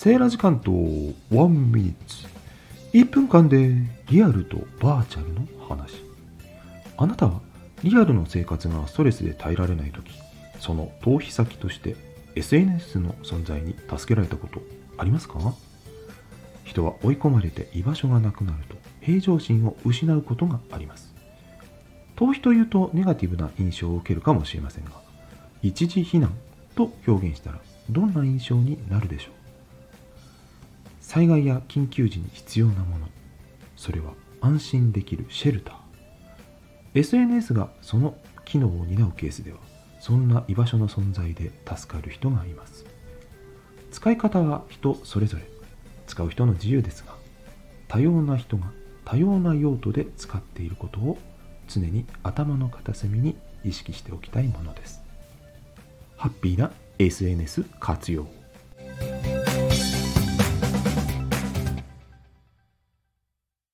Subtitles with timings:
[0.00, 0.70] セーラ時間と
[1.34, 2.28] ワンミニッツ。
[2.92, 3.74] 1分間で
[4.08, 6.04] リアルとバーチャルの話。
[6.96, 7.40] あなたは
[7.82, 10.12] リアルの生活がストレスで耐えられない時
[10.60, 11.96] その逃避先として
[12.36, 14.62] SNS の存在に助けられたこと
[14.98, 15.40] ありますか？
[16.62, 21.12] 人は追い込まれて居場所がなくなると平常心を失うことがあります。
[22.14, 24.92] 逃避というとネガティブな印象を受けるかもしれませんが
[25.60, 26.32] 一時避難
[26.76, 27.58] と表現したら
[27.90, 29.32] どんな印象になるでしょう？
[31.08, 33.08] 災害や緊急時に必要なもの。
[33.76, 34.12] それは
[34.42, 35.74] 安心できるシェルター。
[36.92, 39.58] SNS がその機能を担うケースでは
[40.00, 42.84] そんな居場所の存在で助かる人がいます。
[43.90, 45.44] 使い方は人それぞれ。
[46.06, 47.14] 使う人の自由ですが
[47.88, 48.70] 多様な人が
[49.06, 51.16] 多様な用途で使っていることを
[51.68, 55.00] 常に頭の片隅に意識しておきたいものです。
[56.18, 58.37] ハッピーな SNS 活用。